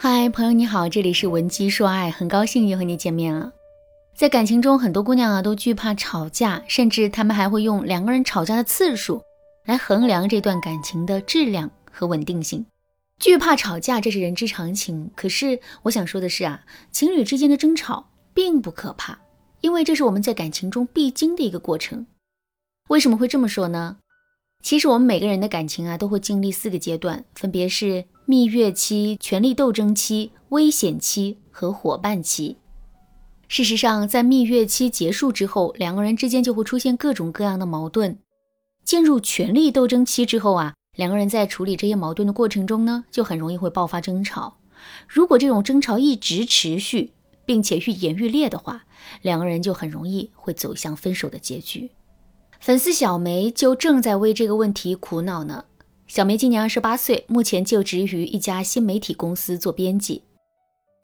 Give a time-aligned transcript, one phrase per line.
[0.00, 3.52] 嗨，朋友你好，这里是文姬说爱，很高兴又和你见面了。
[4.14, 9.20] 在感情中，很多姑娘啊都惧怕吵架，甚至她们还会用两个人吵架的次数
[9.64, 12.64] 来衡量这段感情的质量和稳定性。
[13.18, 15.10] 惧怕吵架，这是人之常情。
[15.16, 16.62] 可是我想说的是啊，
[16.92, 19.18] 情侣之间的争吵并不可怕，
[19.62, 22.06] 因为这是我们在感情中必经的一个过程。
[22.86, 23.96] 为什么会这么说呢？
[24.62, 28.04] 其实我们每个人的感情啊，都会经历四个阶段，分别是。
[28.30, 32.58] 蜜月期、权力斗争期、危险期和伙伴期。
[33.48, 38.18] 事实上，在蜜月期结束之后，两个人之间就会出现各种各样的矛盾。
[38.84, 44.58] 进入权力斗争期之后啊，两个人在处理这些矛盾的过程中呢，就很容易会爆发争吵。
[45.08, 47.14] 如果这种争吵一直持续，
[47.46, 48.84] 并且愈演愈烈的话，
[49.22, 51.90] 两个人就很容易会走向分手的结局。
[52.60, 55.64] 粉丝小梅就正在为这个问题苦恼呢。
[56.08, 60.22] 小梅今年二十八岁，目前就职于一家新媒体公司做编辑。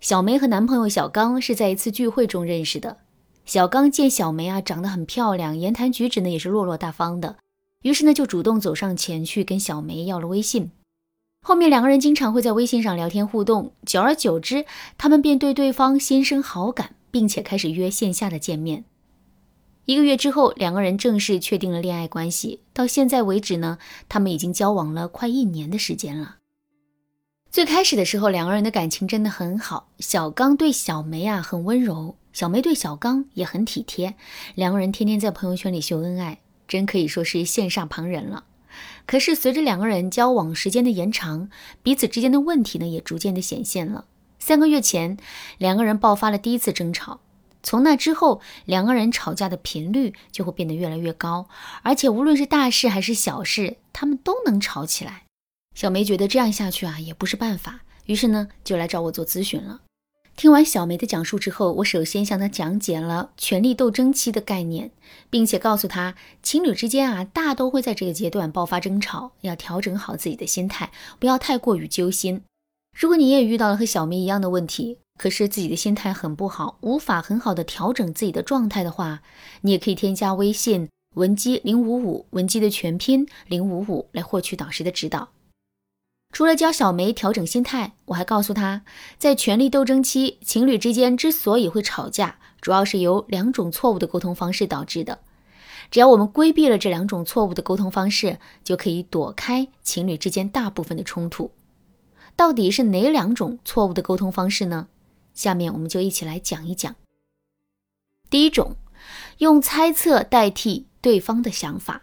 [0.00, 2.96] 小梅和男朋友小刚是在一次聚会中认识的。
[3.44, 7.36] 小刚见小梅啊长得很漂亮，言谈举止呢也是落落大方的，
[7.82, 10.70] 于是呢就主动走上前去跟小梅要了微信。
[11.42, 14.64] 后面两个人经常会在微信上聊天互动，久而久之，
[14.96, 18.86] 他们便对对方心生好感，并且开始约线下的见面。
[19.86, 22.60] 一个月之后，两个人正式确定了恋爱关系。
[22.72, 26.36] 到现在为止呢，他们已经交往了快一年的时间了。
[27.50, 29.90] 最开始的时候，两个人的感情真的很好。
[29.98, 34.14] 小刚对小梅啊很温柔，小梅对小刚也很体贴。
[34.54, 38.44] 两个人天天在朋友圈里秀恩爱，真可以说是羡煞旁人了。
[39.06, 41.50] 可是随着两个人交往时间的延长，
[41.82, 44.06] 彼此之间的问题呢也逐渐的显现了。
[44.38, 45.18] 三个月前，
[45.58, 47.20] 两个人爆发了第一次争吵。
[47.64, 51.48] 从那之后，两个人吵架的频率就会变得越来越高，
[51.82, 55.24] 而且无论是大事还是小事，他们都能吵起来。
[55.74, 59.80] 小梅觉得这样下去啊，也不是办法，于是呢，就来找我做咨询了。
[60.36, 64.90] 听完小梅的讲述之后，我首先向她讲解了权力斗争期的概念，
[65.30, 72.42] 并且告诉她，情侣之间啊，大都会在这个阶段爆发争吵，要调整好自己的心态，不要太过于揪心。
[72.96, 79.22] 如果你也遇到了和小梅一样的问题，可是自己的心态很不好，无法很好的调整自己的状态的话，
[79.62, 85.28] 你也可以添加微信文姬零五五，文姬的全拼零五五来获取导师的指导。
[86.32, 88.82] 除了教小梅调整心态，我还告诉她，
[89.16, 95.20] 在权力斗争期，情侣之间之所以会吵架，主要是由两种错误的沟通方式导致的。
[95.92, 101.52] 只要我们规避了这两种错误的沟通方式，就可以躲开情侣之间大部分的冲突。
[102.34, 104.88] 到底是哪两种错误的沟通方式呢？
[105.34, 106.94] 下面我们就一起来讲一讲。
[108.30, 108.76] 第一种，
[109.38, 112.02] 用猜测代替对方的想法。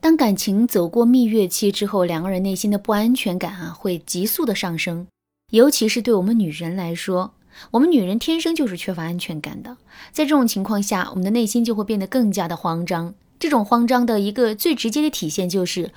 [0.00, 5.06] 当感情走过蜜月期之后，两个人内心的不安全感啊会急速的上升，
[5.50, 7.34] 尤其是对我们女人来说，
[7.70, 9.78] 我们女人天生就是缺乏安全感的。
[10.12, 13.14] 在这种情况下，我们的内心就会变得更加的慌张。
[13.38, 15.92] 这种慌张的一个最直接的体现就是，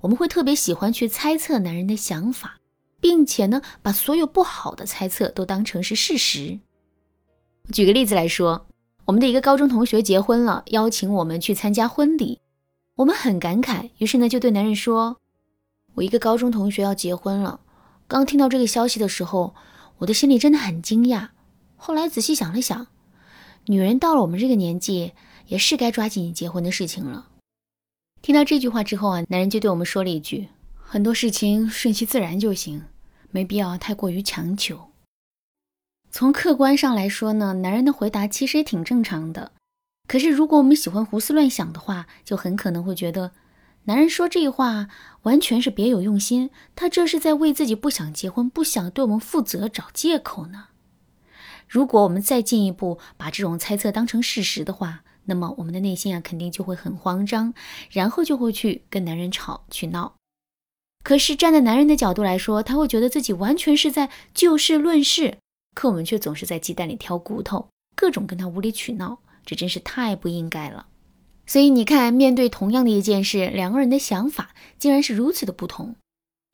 [0.00, 2.58] 我们会特别喜欢去猜测男人的想法。
[3.02, 6.60] 并且呢，把所有不好的猜测都当成是事实。
[7.72, 8.68] 举个例子来说，
[9.06, 12.40] 我们的一个高中同学结婚了，邀请我们去参加婚礼，
[12.94, 15.16] 我们很感慨，于是呢就对男人说
[15.94, 17.60] ：“我一个高中同学要结婚了。”
[18.06, 19.52] 刚听到这个消息的时候，
[19.98, 21.30] 我的心里真的很惊讶。
[21.74, 22.86] 后来仔细想了想，
[23.66, 25.12] 女人到了我们这个年纪，
[25.48, 27.26] 也是该抓紧结婚的事情了。
[28.20, 30.46] 听到这句话之后啊，男人就对我们说了一句
[30.78, 32.84] ：“很多事情顺其自然就行。”
[33.32, 34.92] 没必要太过于强求。
[36.10, 39.50] 从客观上来说呢，男人的回答其实也挺正常的。
[40.06, 43.32] 可是如果我们喜欢胡思乱想的话，就很可能会觉得，
[43.84, 44.88] 男人说这话
[45.22, 50.66] 完全是别有用心，他这是在为自己不想结婚、不想对我们负责找借口呢。
[51.66, 57.54] 如果我们再进一步把这种猜测当成事实的话，那么我们的内心啊肯定就会很慌张，
[57.90, 60.16] 然后就会去跟男人吵去闹。
[61.02, 65.38] 可是站在男人的角度来说，他会觉得自己完全是在就事论事，
[65.74, 70.86] 可我们却总是在鸡蛋里挑骨头，各种跟他无理取闹，这真是太不应该了。
[71.44, 75.96] 所以你看，面对同样的一件事，两个人的想法竟然是如此的不同。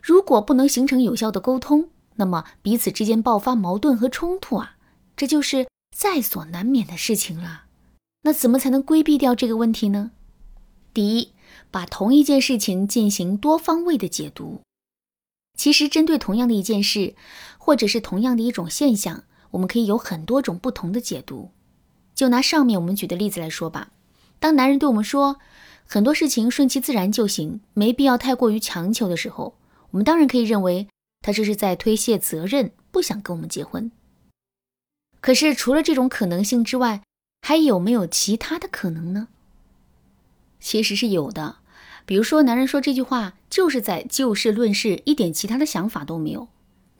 [0.03, 4.77] 如果不能形成有效的沟通，那么彼此之间爆发矛盾和冲突啊，
[5.15, 7.65] 这就是在所难免的事情了。
[8.23, 10.13] 那怎么才能规避掉这个问题呢？
[10.95, 11.33] 第一。
[11.71, 14.61] 把同一件事情进行多方位的解读。
[15.57, 17.15] 其实，针对同样的一件事，
[17.59, 21.51] 或者是同样的一种现象，我们可以有很多种不同的解读。
[22.15, 23.91] 就拿上面我们举的例子来说吧，
[24.39, 25.39] 当男人对我们说
[25.85, 29.57] 很多事情顺其自然就行，没必要太过于强求的时候，
[29.91, 30.89] 我们当然可以认为
[31.21, 33.91] 他这是在推卸责任，不想跟我们结婚。
[35.21, 37.03] 可是除了这种可能性之外，
[37.43, 39.29] 还有没有其他的可能呢？
[40.61, 41.57] 其实是有的。
[42.07, 46.49] 比如说，男人说这句话就是在就事论事，一点其他的想法都没有。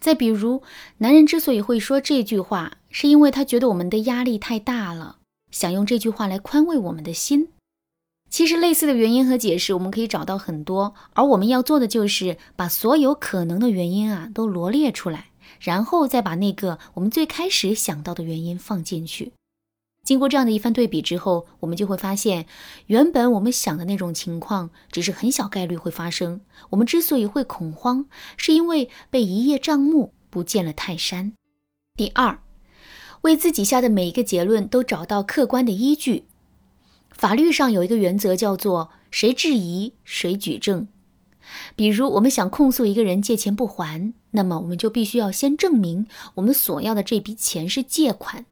[0.01, 0.63] 再比如，
[0.99, 5.17] 男人之所以会说这句话，是因为他觉得我们的压力太大了，
[5.51, 7.49] 想用这句话来宽慰我们的心。
[8.31, 19.33] 其实类似的原因和解释，我们可以找到很多，而我们要做的就是把所有可能的原因啊都罗列出来，然后再把那个我们最开始想到的原因放进去。
[20.09, 22.47] 经过这样的一番对比之后，我们就会发现，
[22.87, 26.41] 原本我们想的那种情况只是很小概率会发生。
[26.71, 28.07] 我们之所以会恐慌，
[28.39, 31.35] 是因为被一叶障目，不见了泰山。
[31.95, 32.39] 第二，
[33.21, 36.25] 为自己下的每一个结论都找到客观的依据。
[37.11, 40.89] 法律上有一个原则叫做“谁质疑谁举证”。
[41.77, 46.07] 比如，我们想控诉一个人借钱不还，那么我们就必须要先证明
[46.37, 48.47] 我们所要的这笔钱是借款。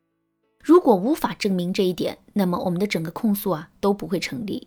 [0.66, 4.66] 如果无法证明这一点，那么我们的整个控诉啊都不会成立。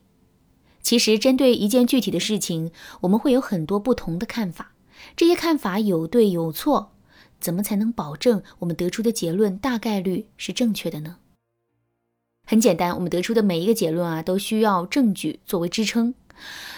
[0.81, 4.71] 其实，针对一件具体的事情，我们会有很多不同的看法，
[5.17, 6.93] 这些看法有对有错，
[7.41, 11.17] 怎么才能保证我们得出的结论大概率是正确的呢？
[12.47, 16.15] 很简单，我们得出的每一个结论啊都需要证据作为支撑。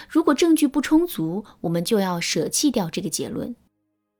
[0.08, 3.54] 如果证据不充足，我们就要舍弃掉这个结论。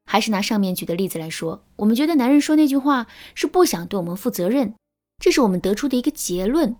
[0.06, 4.74] 还是拿上面举的例子来说，我们觉得男人说那句话是不想对我们负责任。
[5.22, 6.74] 这是我们得出的一个结论。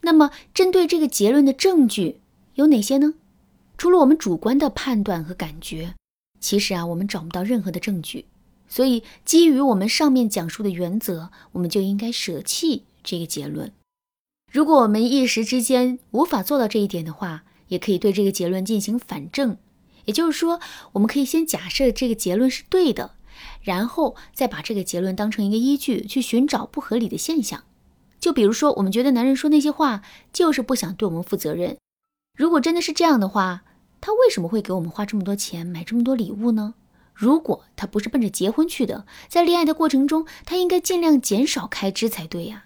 [0.00, 2.18] 那么，针对这个结论的证据
[2.54, 3.12] 有哪些呢？
[3.76, 5.94] 除了我们主观的判断和感觉，
[6.40, 8.24] 其实啊，我们找不到任何的证据。
[8.66, 13.70] 所以，基于我们上面讲述的原则，我们就应该舍弃这个结论。
[14.50, 19.58] 如果我们一时之间无法做到这一点的话，也可以对这个结论进行反证。
[20.06, 20.58] 也就是说，
[20.92, 23.10] 我们可以先假设这个结论是对的，
[23.60, 27.64] 然后再把这个结论当成一个依据，去寻找不合理的现象。
[28.24, 30.00] 就比如说，我们觉得男人说那些话
[30.32, 31.76] 就是不想对我们负责任。
[32.34, 33.64] 如果真的是这样的话，
[34.00, 36.72] 他为什么会给我们花这么多钱买这么多礼物呢？
[37.12, 42.64] 如果他不是奔着结婚去的，在恋爱的过程中，他应该尽量减少开支才对呀。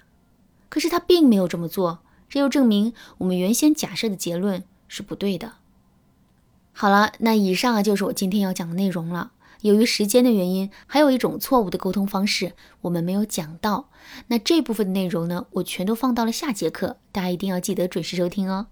[0.69, 5.55] 可是他并没有这么做，这又证明我们原先假设的结论是不对的。
[6.73, 9.33] 好了，那以上啊就是我今天要讲的内容了。
[9.63, 12.53] 由于时间的原因，还有一种错误的沟通方式
[12.83, 13.91] 我们没有讲到。
[14.29, 18.69] 那这部分的内容呢，我全都放到了下节课，大家一定要记得准时收听哦。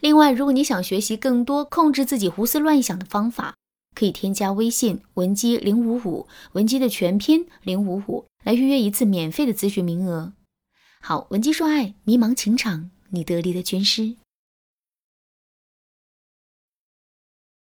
[0.00, 3.54] 另外，如果你想学习更多控制自己胡思乱想的方法，
[3.96, 10.34] 可以添加微信文姬零五五，文姬的全拼零五五，来预约一次免费的咨询名额。
[11.00, 14.14] 好，文姬说爱，迷茫情场，你得力的军师。